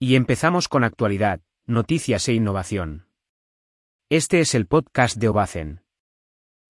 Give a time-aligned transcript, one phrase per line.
[0.00, 3.08] Y empezamos con actualidad, noticias e innovación.
[4.08, 5.82] Este es el podcast de Obacen.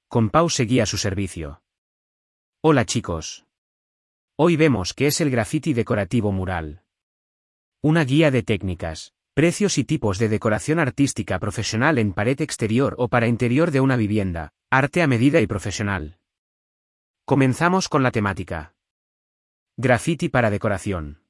[0.08, 1.62] Con Pau seguía su servicio.
[2.62, 3.44] Hola chicos.
[4.34, 6.84] Hoy vemos qué es el graffiti decorativo mural.
[7.82, 13.08] Una guía de técnicas, precios y tipos de decoración artística profesional en pared exterior o
[13.08, 16.18] para interior de una vivienda, arte a medida y profesional.
[17.26, 18.74] Comenzamos con la temática.
[19.76, 21.27] Graffiti para decoración.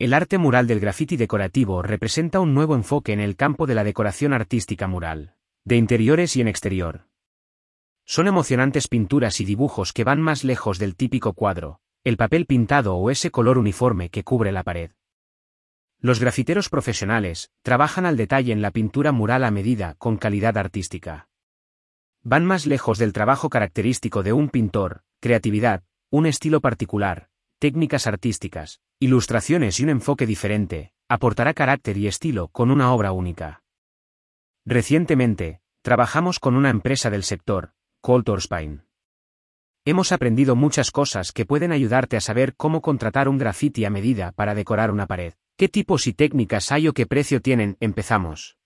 [0.00, 3.82] El arte mural del graffiti decorativo representa un nuevo enfoque en el campo de la
[3.82, 5.34] decoración artística mural,
[5.64, 7.08] de interiores y en exterior.
[8.04, 12.94] Son emocionantes pinturas y dibujos que van más lejos del típico cuadro, el papel pintado
[12.94, 14.92] o ese color uniforme que cubre la pared.
[15.98, 21.28] Los grafiteros profesionales trabajan al detalle en la pintura mural a medida con calidad artística.
[22.22, 28.80] Van más lejos del trabajo característico de un pintor, creatividad, un estilo particular, técnicas artísticas,
[29.00, 33.62] ilustraciones y un enfoque diferente, aportará carácter y estilo con una obra única.
[34.66, 38.80] Recientemente, trabajamos con una empresa del sector, Coltorspine.
[39.84, 44.32] Hemos aprendido muchas cosas que pueden ayudarte a saber cómo contratar un graffiti a medida
[44.32, 45.34] para decorar una pared.
[45.56, 47.76] ¿Qué tipos y técnicas hay o qué precio tienen?
[47.80, 48.58] Empezamos.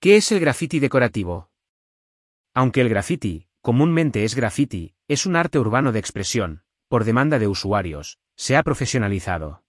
[0.00, 1.50] ¿Qué es el graffiti decorativo?
[2.52, 7.48] Aunque el graffiti, comúnmente es graffiti, es un arte urbano de expresión, por demanda de
[7.48, 9.64] usuarios, se ha profesionalizado.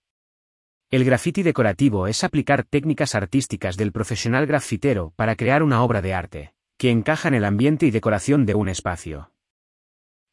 [0.90, 6.14] El graffiti decorativo es aplicar técnicas artísticas del profesional grafitero para crear una obra de
[6.14, 9.32] arte, que encaja en el ambiente y decoración de un espacio.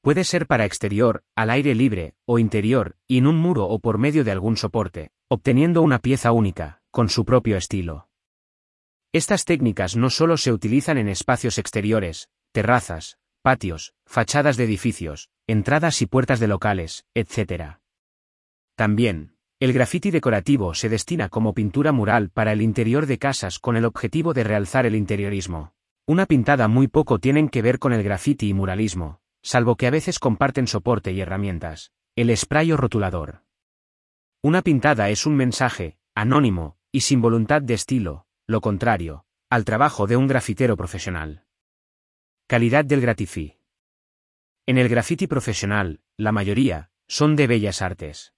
[0.01, 3.99] Puede ser para exterior, al aire libre, o interior, y en un muro o por
[3.99, 8.09] medio de algún soporte, obteniendo una pieza única, con su propio estilo.
[9.13, 16.03] Estas técnicas no solo se utilizan en espacios exteriores, terrazas, patios, fachadas de edificios, entradas
[16.03, 17.79] y puertas de locales, etc.
[18.75, 23.77] También, el grafiti decorativo se destina como pintura mural para el interior de casas con
[23.77, 25.75] el objetivo de realzar el interiorismo.
[26.07, 29.91] Una pintada muy poco tienen que ver con el grafiti y muralismo, salvo que a
[29.91, 31.93] veces comparten soporte y herramientas.
[32.17, 33.43] El spray o rotulador.
[34.43, 40.07] Una pintada es un mensaje, anónimo, y sin voluntad de estilo, lo contrario, al trabajo
[40.07, 41.47] de un grafitero profesional.
[42.47, 43.57] Calidad del gratifí.
[44.67, 48.34] En el graffiti profesional, la mayoría, son de bellas artes.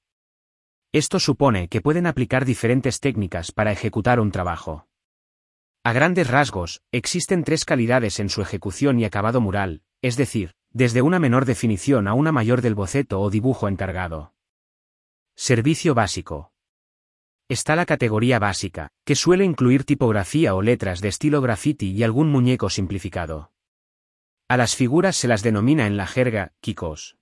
[0.96, 4.88] Esto supone que pueden aplicar diferentes técnicas para ejecutar un trabajo.
[5.84, 11.02] A grandes rasgos, existen tres calidades en su ejecución y acabado mural, es decir, desde
[11.02, 14.32] una menor definición a una mayor del boceto o dibujo encargado.
[15.34, 16.54] Servicio básico.
[17.50, 22.30] Está la categoría básica, que suele incluir tipografía o letras de estilo graffiti y algún
[22.30, 23.52] muñeco simplificado.
[24.48, 27.18] A las figuras se las denomina en la jerga, kikos.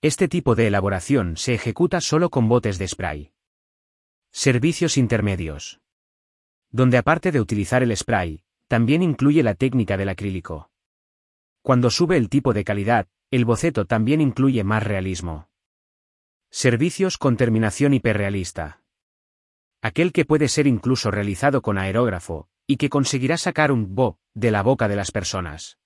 [0.00, 3.32] Este tipo de elaboración se ejecuta solo con botes de spray.
[4.30, 5.80] Servicios intermedios.
[6.70, 10.70] Donde aparte de utilizar el spray, también incluye la técnica del acrílico.
[11.62, 15.48] Cuando sube el tipo de calidad, el boceto también incluye más realismo.
[16.48, 18.84] Servicios con terminación hiperrealista.
[19.82, 24.52] Aquel que puede ser incluso realizado con aerógrafo, y que conseguirá sacar un bo de
[24.52, 25.76] la boca de las personas.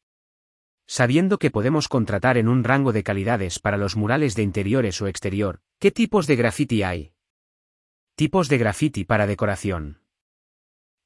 [0.92, 5.06] Sabiendo que podemos contratar en un rango de calidades para los murales de interiores o
[5.06, 7.14] exterior, ¿qué tipos de graffiti hay?
[8.14, 10.02] Tipos de graffiti para decoración.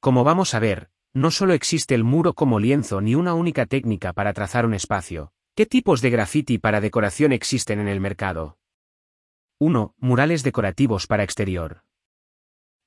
[0.00, 4.12] Como vamos a ver, no solo existe el muro como lienzo ni una única técnica
[4.12, 5.32] para trazar un espacio.
[5.54, 8.58] ¿Qué tipos de graffiti para decoración existen en el mercado?
[9.60, 9.94] 1.
[9.98, 11.84] Murales decorativos para exterior.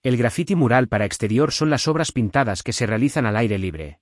[0.04, 4.02] El graffiti mural para exterior son las obras pintadas que se realizan al aire libre.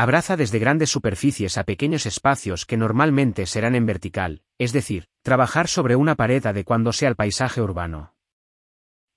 [0.00, 5.68] Abraza desde grandes superficies a pequeños espacios que normalmente serán en vertical, es decir, trabajar
[5.68, 8.14] sobre una pared adecuándose al paisaje urbano.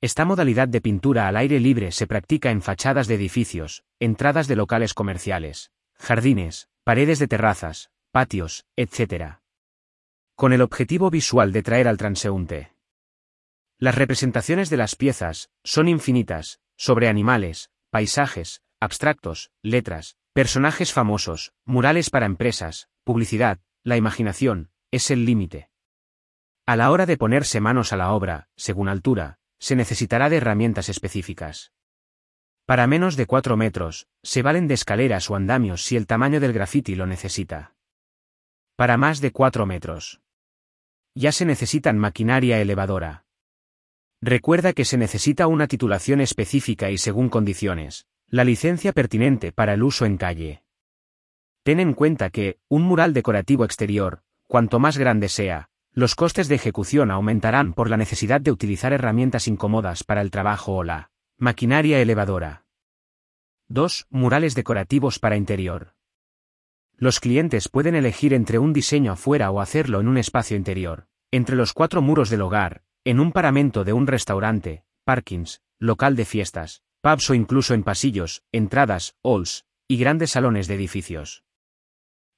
[0.02, 4.58] Esta modalidad de pintura al aire libre se practica en fachadas de edificios, entradas de
[4.58, 9.36] locales comerciales, jardines, paredes de terrazas, patios, etc.
[10.36, 12.74] Con el objetivo visual de traer al transeúnte.
[13.78, 22.10] Las representaciones de las piezas son infinitas, sobre animales, paisajes, abstractos, letras, Personajes famosos, murales
[22.10, 25.70] para empresas, publicidad, la imaginación, es el límite.
[26.66, 30.90] A la hora de ponerse manos a la obra, según altura, se necesitará de herramientas
[30.90, 31.72] específicas.
[32.66, 36.54] Para menos de 4 metros, se valen de escaleras o andamios si el tamaño del
[36.54, 37.76] grafiti lo necesita.
[38.76, 40.22] Para más de 4 metros.
[41.14, 43.26] Ya se necesitan maquinaria elevadora.
[44.20, 49.84] Recuerda que se necesita una titulación específica y según condiciones, la licencia pertinente para el
[49.84, 50.64] uso en calle.
[51.62, 56.56] Ten en cuenta que, un mural decorativo exterior, cuanto más grande sea, Los costes de
[56.56, 62.00] ejecución aumentarán por la necesidad de utilizar herramientas incómodas para el trabajo o la maquinaria
[62.00, 62.66] elevadora.
[63.68, 64.08] 2.
[64.10, 65.94] Murales decorativos para interior.
[66.98, 71.56] Los clientes pueden elegir entre un diseño afuera o hacerlo en un espacio interior, entre
[71.56, 76.82] los cuatro muros del hogar, en un paramento de un restaurante, parkings, local de fiestas,
[77.04, 81.44] pubs o incluso en pasillos, entradas, halls, y grandes salones de edificios.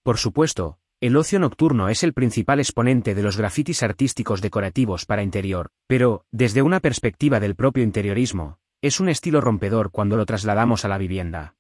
[0.02, 5.22] Por supuesto, el ocio nocturno es el principal exponente de los grafitis artísticos decorativos para
[5.22, 10.84] interior, pero, desde una perspectiva del propio interiorismo, es un estilo rompedor cuando lo trasladamos
[10.84, 11.56] a la vivienda.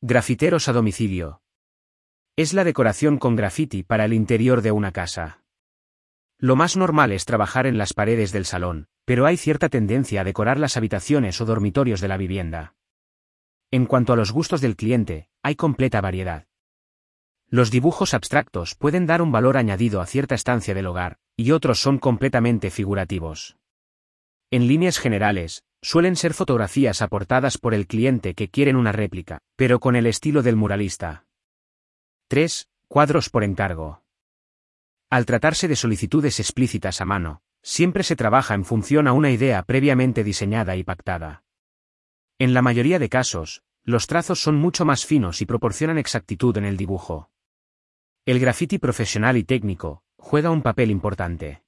[0.00, 1.42] Grafiteros a domicilio.
[2.36, 5.42] Es la decoración con graffiti para el interior de una casa.
[6.38, 10.24] Lo más normal es trabajar en las paredes del salón, pero hay cierta tendencia a
[10.24, 12.74] decorar las habitaciones o dormitorios de la vivienda.
[13.70, 16.46] En cuanto a los gustos del cliente, hay completa variedad.
[17.48, 21.78] Los dibujos abstractos pueden dar un valor añadido a cierta estancia del hogar, y otros
[21.78, 23.56] son completamente figurativos.
[24.50, 29.80] En líneas generales, suelen ser fotografías aportadas por el cliente que quieren una réplica, pero
[29.80, 31.24] con el estilo del muralista.
[32.28, 32.68] 3.
[32.88, 34.02] Cuadros por encargo.
[35.08, 39.62] Al tratarse de solicitudes explícitas a mano, siempre se trabaja en función a una idea
[39.62, 41.44] previamente diseñada y pactada.
[42.38, 46.64] En la mayoría de casos, los trazos son mucho más finos y proporcionan exactitud en
[46.64, 47.30] el dibujo.
[48.26, 51.62] El graffiti profesional y técnico juega un papel importante.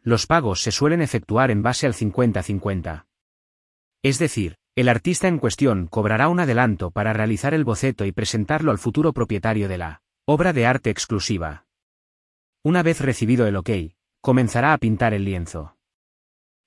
[0.00, 3.06] Los pagos se suelen efectuar en base al 50-50.
[4.02, 8.72] Es decir, el artista en cuestión cobrará un adelanto para realizar el boceto y presentarlo
[8.72, 11.66] al futuro propietario de la obra de arte exclusiva.
[12.64, 13.70] Una vez recibido el ok,
[14.22, 15.76] comenzará a pintar el lienzo.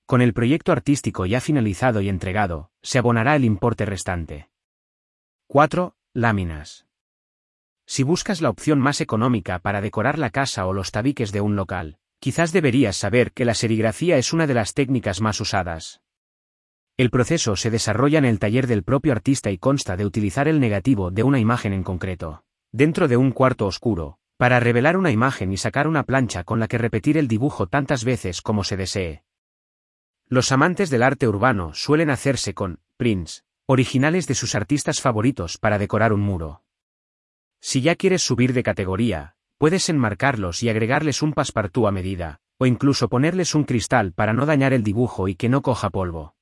[0.04, 4.50] Con el proyecto artístico ya finalizado y entregado, se abonará el importe restante.
[5.46, 5.96] 4.
[6.12, 6.86] Láminas.
[7.86, 11.56] Si buscas la opción más económica para decorar la casa o los tabiques de un
[11.56, 16.02] local, quizás deberías saber que la serigrafía es una de las técnicas más usadas.
[16.98, 20.60] El proceso se desarrolla en el taller del propio artista y consta de utilizar el
[20.60, 25.52] negativo de una imagen en concreto, dentro de un cuarto oscuro, para revelar una imagen
[25.52, 29.22] y sacar una plancha con la que repetir el dibujo tantas veces como se desee.
[30.28, 35.78] Los amantes del arte urbano suelen hacerse con prints originales de sus artistas favoritos para
[35.78, 36.62] decorar un muro.
[37.60, 42.66] Si ya quieres subir de categoría, puedes enmarcarlos y agregarles un paspartú a medida, o
[42.66, 46.36] incluso ponerles un cristal para no dañar el dibujo y que no coja polvo.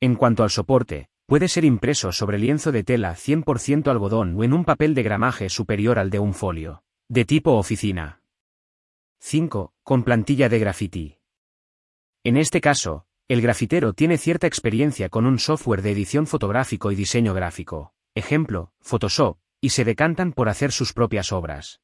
[0.00, 4.52] En cuanto al soporte, puede ser impreso sobre lienzo de tela 100% algodón o en
[4.52, 6.82] un papel de gramaje superior al de un folio.
[7.10, 8.20] De tipo oficina.
[9.20, 9.72] 5.
[9.82, 11.16] Con plantilla de graffiti.
[12.22, 16.96] En este caso, el grafitero tiene cierta experiencia con un software de edición fotográfico y
[16.96, 21.80] diseño gráfico, ejemplo, Photoshop, y se decantan por hacer sus propias obras.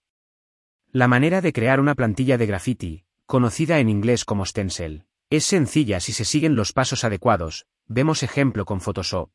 [0.93, 6.01] La manera de crear una plantilla de graffiti, conocida en inglés como stencil, es sencilla
[6.01, 9.31] si se siguen los pasos adecuados, vemos ejemplo con Photoshop.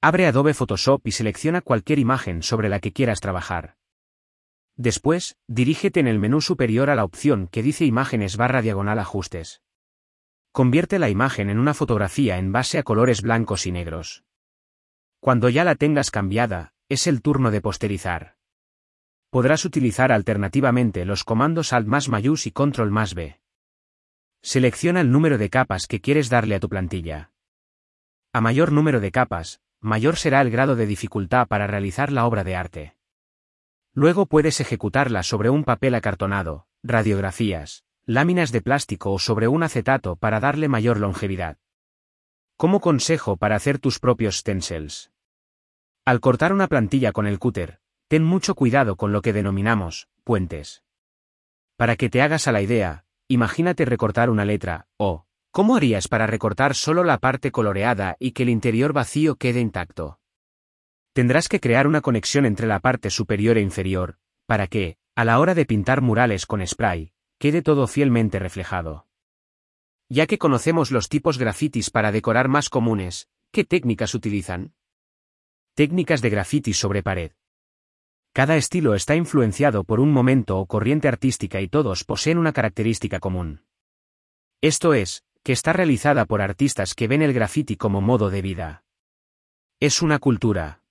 [0.00, 3.76] Abre Adobe Photoshop y selecciona cualquier imagen sobre la que quieras trabajar.
[4.76, 9.62] Después, dirígete en el menú superior a la opción que dice Imágenes barra diagonal ajustes.
[10.52, 14.24] Convierte la imagen en una fotografía en base a colores blancos y negros.
[15.20, 18.36] Cuando ya la tengas cambiada, es el turno de posterizar.
[19.30, 23.40] Podrás utilizar alternativamente los comandos Alt más mayús y Control más B.
[24.42, 27.32] Selecciona el número de capas que quieres darle a tu plantilla.
[28.32, 32.44] A mayor número de capas, mayor será el grado de dificultad para realizar la obra
[32.44, 32.95] de arte.
[33.96, 40.16] Luego puedes ejecutarla sobre un papel acartonado, radiografías, láminas de plástico o sobre un acetato
[40.16, 41.56] para darle mayor longevidad.
[42.58, 45.12] Como consejo para hacer tus propios stencils.
[46.04, 50.84] Al cortar una plantilla con el cúter, ten mucho cuidado con lo que denominamos puentes.
[51.78, 56.26] Para que te hagas a la idea, imagínate recortar una letra, o, ¿cómo harías para
[56.26, 60.20] recortar solo la parte coloreada y que el interior vacío quede intacto?
[61.16, 65.38] Tendrás que crear una conexión entre la parte superior e inferior, para que, a la
[65.38, 69.06] hora de pintar murales con spray, quede todo fielmente reflejado.
[70.10, 74.74] Ya que conocemos los tipos grafitis para decorar más comunes, ¿qué técnicas utilizan?
[75.72, 77.32] Técnicas de grafitis sobre pared.
[78.34, 83.20] Cada estilo está influenciado por un momento o corriente artística y todos poseen una característica
[83.20, 83.64] común.
[84.60, 88.84] Esto es, que está realizada por artistas que ven el graffiti como modo de vida.
[89.80, 90.82] Es una cultura.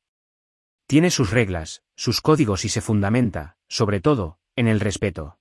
[0.87, 5.39] Tiene sus reglas, sus códigos y se fundamenta, sobre todo, en el respeto.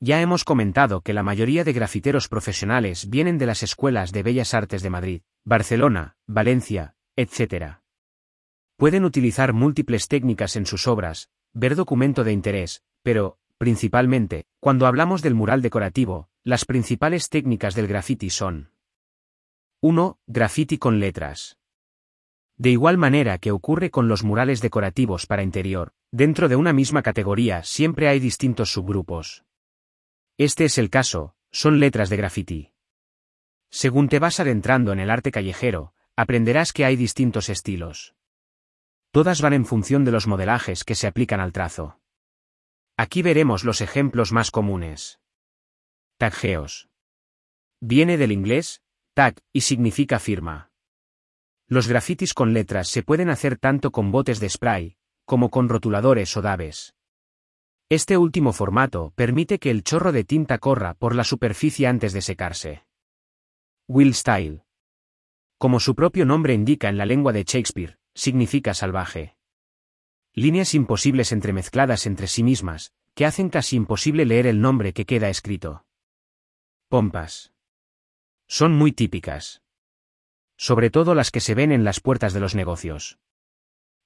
[0.00, 4.54] Ya hemos comentado que la mayoría de grafiteros profesionales vienen de las escuelas de Bellas
[4.54, 7.78] Artes de Madrid, Barcelona, Valencia, etc.
[8.76, 15.22] Pueden utilizar múltiples técnicas en sus obras, ver documento de interés, pero, Principalmente, cuando hablamos
[15.22, 18.72] del mural decorativo, las principales técnicas del graffiti son
[19.80, 20.18] 1.
[20.26, 21.58] Graffiti con letras.
[22.56, 27.02] De igual manera que ocurre con los murales decorativos para interior, dentro de una misma
[27.02, 29.44] categoría siempre hay distintos subgrupos.
[30.38, 32.72] Este es el caso, son letras de graffiti.
[33.70, 38.14] Según te vas adentrando en el arte callejero, aprenderás que hay distintos estilos.
[39.10, 42.00] Todas van en función de los modelajes que se aplican al trazo.
[42.96, 45.20] Aquí veremos los ejemplos más comunes.
[46.18, 46.88] Taggeos.
[47.80, 48.82] Viene del inglés,
[49.14, 50.70] tag, y significa firma.
[51.66, 56.36] Los grafitis con letras se pueden hacer tanto con botes de spray, como con rotuladores
[56.36, 56.94] o daves.
[57.88, 62.22] Este último formato permite que el chorro de tinta corra por la superficie antes de
[62.22, 62.84] secarse.
[63.88, 64.64] Will Style.
[65.58, 69.36] Como su propio nombre indica en la lengua de Shakespeare, significa salvaje.
[70.34, 75.28] Líneas imposibles entremezcladas entre sí mismas, que hacen casi imposible leer el nombre que queda
[75.28, 75.86] escrito.
[76.88, 77.52] Pompas.
[78.46, 79.63] Son muy típicas.
[80.56, 83.18] Sobre todo las que se ven en las puertas de los negocios.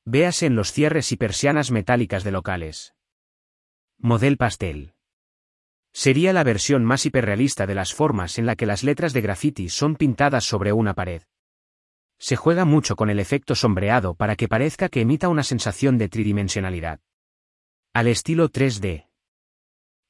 [0.04, 2.94] Véase en los cierres y persianas metálicas de locales.
[3.98, 4.94] Model pastel.
[5.92, 9.68] Sería la versión más hiperrealista de las formas en la que las letras de graffiti
[9.68, 11.22] son pintadas sobre una pared.
[12.18, 16.08] Se juega mucho con el efecto sombreado para que parezca que emita una sensación de
[16.08, 17.00] tridimensionalidad.
[17.92, 19.08] Al estilo 3D.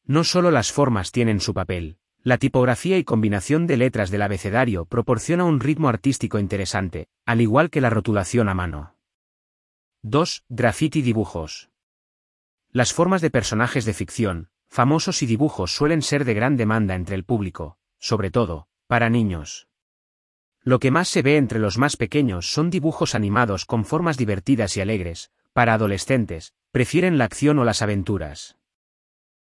[0.04, 4.84] No solo las formas tienen su papel, la tipografía y combinación de letras del abecedario
[4.84, 8.94] proporciona un ritmo artístico interesante, al igual que la rotulación a mano.
[10.02, 10.44] 2.
[10.48, 11.70] Graffiti dibujos.
[12.70, 17.14] Las formas de personajes de ficción, famosos y dibujos suelen ser de gran demanda entre
[17.16, 19.68] el público, sobre todo, para niños.
[20.62, 24.76] Lo que más se ve entre los más pequeños son dibujos animados con formas divertidas
[24.76, 28.58] y alegres, para adolescentes, prefieren la acción o las aventuras.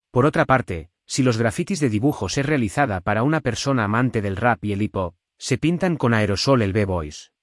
[0.09, 4.37] Por otra parte, si los grafitis de dibujos es realizada para una persona amante del
[4.37, 7.33] rap y el hip hop, se pintan con aerosol el B-Boys.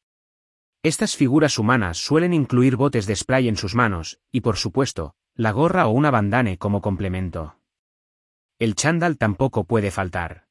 [0.82, 5.50] Estas figuras humanas suelen incluir botes de spray en sus manos, y por supuesto, la
[5.50, 7.58] gorra o una bandane como complemento.
[8.58, 10.48] El chándal tampoco puede faltar.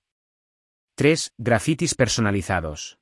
[0.94, 1.34] 3.
[1.40, 3.00] Grafitis personalizados.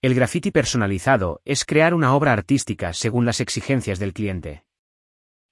[0.00, 4.64] El graffiti personalizado es crear una obra artística según las exigencias del cliente.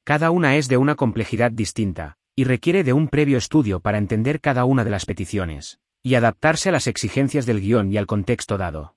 [0.04, 4.40] Cada una es de una complejidad distinta, y requiere de un previo estudio para entender
[4.40, 8.56] cada una de las peticiones, y adaptarse a las exigencias del guion y al contexto
[8.56, 8.94] dado.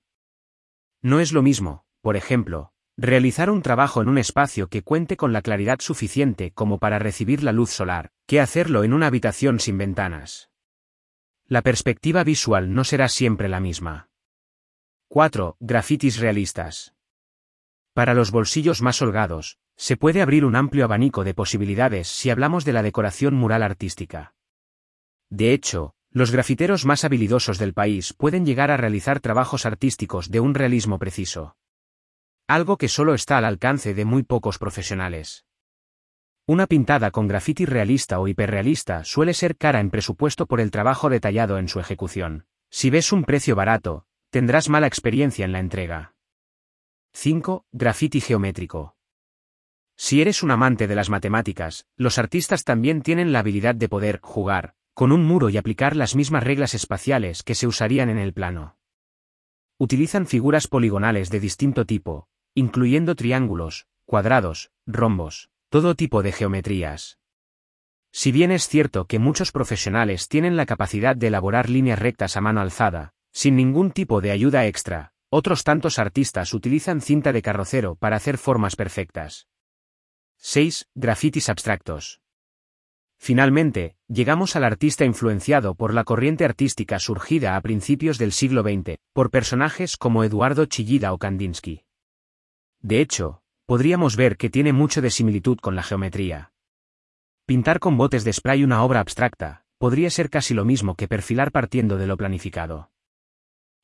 [1.00, 5.32] No es lo mismo, por ejemplo, Realizar un trabajo en un espacio que cuente con
[5.32, 9.76] la claridad suficiente como para recibir la luz solar, que hacerlo en una habitación sin
[9.76, 10.50] ventanas.
[11.48, 14.10] La perspectiva visual no será siempre la misma.
[15.08, 15.56] 4.
[15.58, 16.94] Grafitis realistas.
[17.92, 22.64] Para los bolsillos más holgados, se puede abrir un amplio abanico de posibilidades si hablamos
[22.64, 24.32] de la decoración mural artística.
[25.28, 30.38] De hecho, los grafiteros más habilidosos del país pueden llegar a realizar trabajos artísticos de
[30.38, 31.56] un realismo preciso
[32.46, 35.46] algo que solo está al alcance de muy pocos profesionales.
[36.46, 41.08] Una pintada con grafiti realista o hiperrealista suele ser cara en presupuesto por el trabajo
[41.08, 42.46] detallado en su ejecución.
[42.70, 46.14] Si ves un precio barato, tendrás mala experiencia en la entrega.
[47.14, 47.64] 5.
[47.72, 48.96] Grafiti geométrico.
[50.04, 54.18] Si eres un amante de las matemáticas, los artistas también tienen la habilidad de poder
[54.20, 58.32] jugar con un muro y aplicar las mismas reglas espaciales que se usarían en el
[58.32, 58.76] plano.
[59.78, 67.20] Utilizan figuras poligonales de distinto tipo, incluyendo triángulos, cuadrados, rombos, todo tipo de geometrías.
[68.10, 72.40] Si bien es cierto que muchos profesionales tienen la capacidad de elaborar líneas rectas a
[72.40, 77.94] mano alzada, sin ningún tipo de ayuda extra, otros tantos artistas utilizan cinta de carrocero
[77.94, 79.46] para hacer formas perfectas.
[80.44, 80.88] 6.
[80.96, 82.20] Grafitis abstractos.
[83.16, 88.96] Finalmente, llegamos al artista influenciado por la corriente artística surgida a principios del siglo XX,
[89.12, 91.84] por personajes como Eduardo Chillida o Kandinsky.
[92.80, 96.52] De hecho, podríamos ver que tiene mucho de similitud con la geometría.
[97.46, 101.52] Pintar con botes de spray una obra abstracta, podría ser casi lo mismo que perfilar
[101.52, 102.90] partiendo de lo planificado.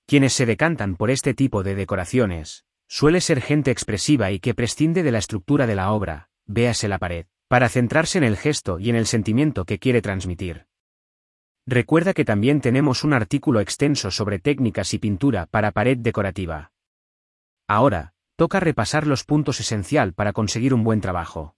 [0.06, 5.04] Quienes se decantan por este tipo de decoraciones, suele ser gente expresiva y que prescinde
[5.04, 8.90] de la estructura de la obra, véase la pared, para centrarse en el gesto y
[8.90, 10.66] en el sentimiento que quiere transmitir.
[11.66, 16.72] Recuerda que también tenemos un artículo extenso sobre técnicas y pintura para pared decorativa.
[17.68, 21.56] Ahora, toca repasar los puntos esencial para conseguir un buen trabajo.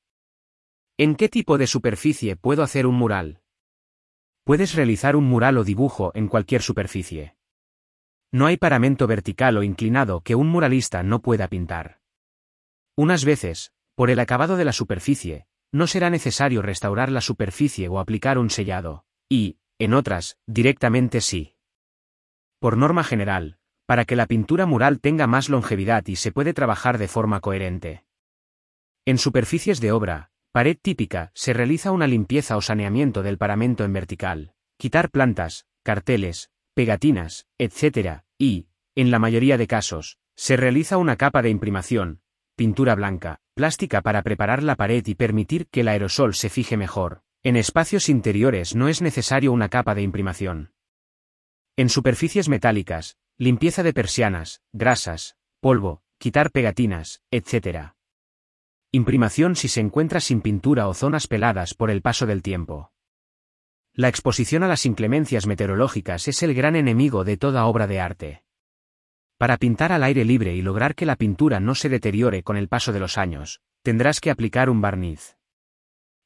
[0.99, 3.41] ¿En qué tipo de superficie puedo hacer un mural?
[4.45, 7.37] Puedes realizar un mural o dibujo en cualquier superficie.
[8.33, 12.01] No hay paramento vertical o inclinado que un muralista no pueda pintar.
[12.97, 17.99] Unas veces, por el acabado de la superficie, no será necesario restaurar la superficie o
[17.99, 21.57] aplicar un sellado, y, en otras, directamente sí.
[22.61, 26.97] Por norma general, para que la pintura mural tenga más longevidad y se puede trabajar
[26.97, 28.07] de forma coherente.
[29.05, 33.93] En superficies de obra, pared típica, se realiza una limpieza o saneamiento del paramento en
[33.93, 41.17] vertical, quitar plantas, carteles, pegatinas, etc., y, en la mayoría de casos, se realiza una
[41.17, 42.23] capa de imprimación,
[42.61, 47.23] pintura blanca, plástica para preparar la pared y permitir que el aerosol se fije mejor.
[47.43, 50.75] En espacios interiores no es necesario una capa de imprimación.
[51.79, 57.95] En superficies metálicas, limpieza de persianas, grasas, polvo, quitar pegatinas, etc.
[58.93, 62.93] Imprimación si se encuentra sin pintura o zonas peladas por el paso del tiempo.
[63.95, 68.45] La exposición a las inclemencias meteorológicas es el gran enemigo de toda obra de arte.
[69.41, 72.69] Para pintar al aire libre y lograr que la pintura no se deteriore con el
[72.69, 75.39] paso de los años, tendrás que aplicar un barniz.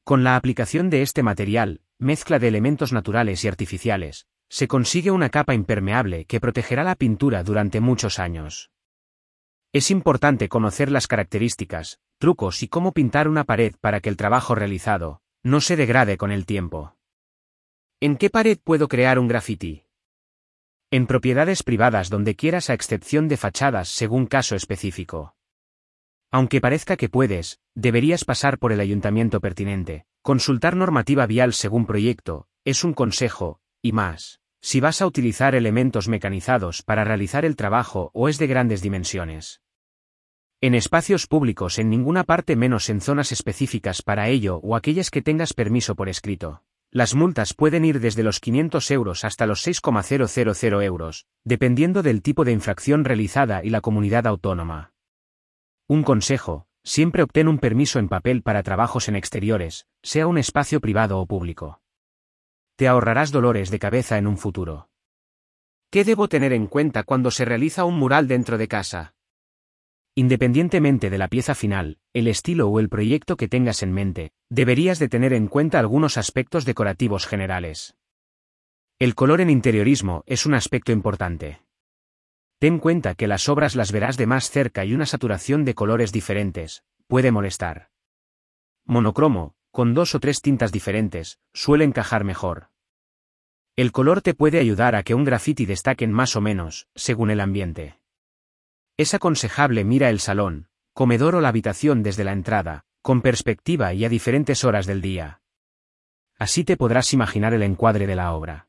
[0.02, 5.30] Con la aplicación de este material, mezcla de elementos naturales y artificiales, se consigue una
[5.30, 8.72] capa impermeable que protegerá la pintura durante muchos años.
[9.72, 14.56] Es importante conocer las características, trucos y cómo pintar una pared para que el trabajo
[14.56, 16.96] realizado no se degrade con el tiempo.
[18.00, 19.83] ¿En qué pared puedo crear un graffiti?
[20.96, 25.34] En propiedades privadas donde quieras a excepción de fachadas según caso específico.
[26.30, 32.46] Aunque parezca que puedes, deberías pasar por el ayuntamiento pertinente, consultar normativa vial según proyecto,
[32.64, 38.12] es un consejo, y más, si vas a utilizar elementos mecanizados para realizar el trabajo
[38.14, 39.62] o es de grandes dimensiones.
[40.60, 45.22] En espacios públicos en ninguna parte menos en zonas específicas para ello o aquellas que
[45.22, 46.62] tengas permiso por escrito.
[46.94, 52.44] Las multas pueden ir desde los 500 euros hasta los 6,000 euros, dependiendo del tipo
[52.44, 54.92] de infracción realizada y la comunidad autónoma.
[55.88, 60.80] Un consejo, siempre obtén un permiso en papel para trabajos en exteriores, sea un espacio
[60.80, 61.80] privado o público.
[62.76, 64.88] Te ahorrarás dolores de cabeza en un futuro.
[65.90, 69.14] ¿Qué debo tener en cuenta cuando se realiza un mural dentro de casa?
[70.16, 75.00] Independientemente de la pieza final, el estilo o el proyecto que tengas en mente, deberías
[75.00, 77.96] de tener en cuenta algunos aspectos decorativos generales.
[79.00, 81.62] El color en interiorismo es un aspecto importante.
[82.60, 86.12] Ten cuenta que las obras las verás de más cerca y una saturación de colores
[86.12, 87.90] diferentes, puede molestar.
[88.84, 92.68] Monocromo, con dos o tres tintas diferentes, suele encajar mejor.
[93.74, 97.40] El color te puede ayudar a que un graffiti destaquen más o menos, según el
[97.40, 97.98] ambiente.
[98.96, 104.04] Es aconsejable mira el salón, comedor o la habitación desde la entrada, con perspectiva y
[104.04, 105.42] a diferentes horas del día.
[106.38, 108.68] Así te podrás imaginar el encuadre de la obra.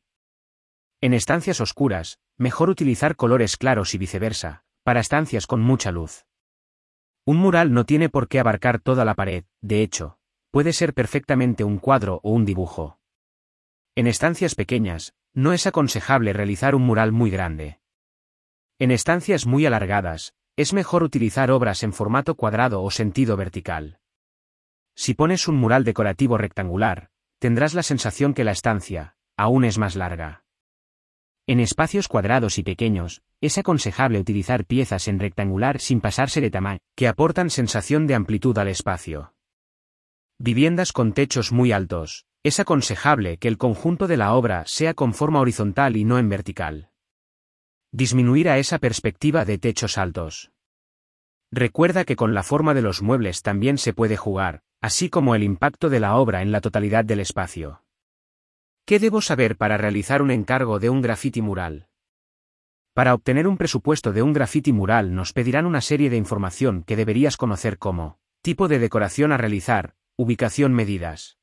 [1.00, 6.26] En estancias oscuras, mejor utilizar colores claros y viceversa, para estancias con mucha luz.
[7.24, 10.18] Un mural no tiene por qué abarcar toda la pared, de hecho,
[10.50, 13.00] puede ser perfectamente un cuadro o un dibujo.
[13.94, 17.80] En estancias pequeñas, no es aconsejable realizar un mural muy grande.
[18.78, 24.00] En estancias muy alargadas, es mejor utilizar obras en formato cuadrado o sentido vertical.
[24.98, 27.10] Si pones un mural decorativo rectangular,
[27.40, 30.44] tendrás la sensación que la estancia, aún es más larga.
[31.48, 36.80] En espacios cuadrados y pequeños, es aconsejable utilizar piezas en rectangular sin pasarse de tamaño,
[36.98, 39.36] que aportan sensación de amplitud al espacio.
[40.38, 45.14] Viviendas con techos muy altos, es aconsejable que el conjunto de la obra sea con
[45.14, 46.90] forma horizontal y no en vertical
[47.96, 50.52] disminuir a esa perspectiva de techos altos.
[51.50, 55.44] Recuerda que con la forma de los muebles también se puede jugar, así como el
[55.44, 57.84] impacto de la obra en la totalidad del espacio.
[58.86, 61.88] ¿Qué debo saber para realizar un encargo de un graffiti mural?
[62.94, 66.98] Para obtener un presupuesto de un graffiti mural nos pedirán una serie de información que
[66.98, 71.38] deberías conocer como tipo de decoración a realizar, ubicación medidas.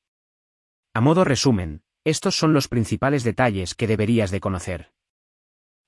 [0.93, 4.93] A modo resumen, estos son los principales detalles que deberías de conocer.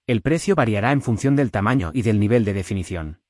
[0.07, 3.23] El precio variará en función del tamaño y del nivel de definición.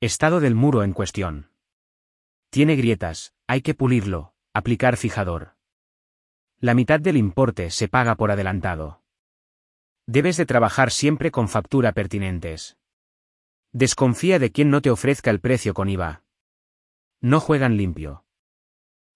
[0.00, 1.50] Estado del muro en cuestión.
[2.50, 5.56] Tiene grietas, hay que pulirlo, aplicar fijador.
[6.60, 9.02] La mitad del importe se paga por adelantado.
[10.06, 12.76] Debes de trabajar siempre con factura pertinentes.
[13.72, 16.22] Desconfía de quien no te ofrezca el precio con IVA.
[17.20, 18.24] No juegan limpio.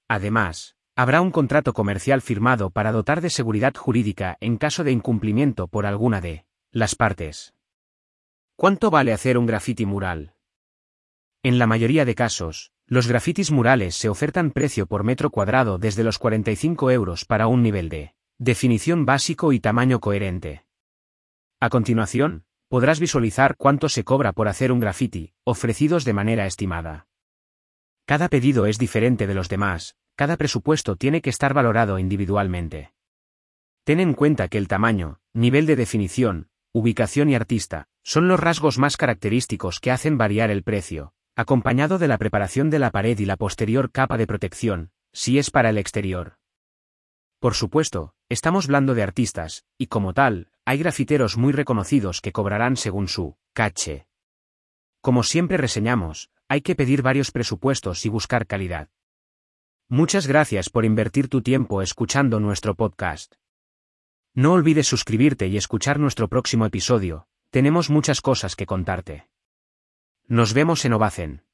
[0.08, 5.68] Además, habrá un contrato comercial firmado para dotar de seguridad jurídica en caso de incumplimiento
[5.68, 6.45] por alguna de
[6.76, 7.54] las partes.
[8.54, 10.34] ¿Cuánto vale hacer un graffiti mural?
[11.42, 16.04] En la mayoría de casos, los grafitis murales se ofertan precio por metro cuadrado desde
[16.04, 20.66] los 45 euros para un nivel de definición básico y tamaño coherente.
[21.60, 27.08] A continuación, podrás visualizar cuánto se cobra por hacer un graffiti, ofrecidos de manera estimada.
[28.04, 32.92] Cada pedido es diferente de los demás, cada presupuesto tiene que estar valorado individualmente.
[33.84, 38.76] Ten en cuenta que el tamaño, nivel de definición, ubicación y artista, son los rasgos
[38.76, 43.24] más característicos que hacen variar el precio, acompañado de la preparación de la pared y
[43.24, 46.36] la posterior capa de protección, si es para el exterior.
[47.38, 52.76] Por supuesto, estamos hablando de artistas, y como tal, hay grafiteros muy reconocidos que cobrarán
[52.76, 54.06] según su caché.
[55.00, 58.90] Como siempre reseñamos, hay que pedir varios presupuestos y buscar calidad.
[59.88, 63.36] Muchas gracias por invertir tu tiempo escuchando nuestro podcast.
[64.36, 69.28] No olvides suscribirte y escuchar nuestro próximo episodio, tenemos muchas cosas que contarte.
[70.28, 71.45] Nos vemos en Ovacen.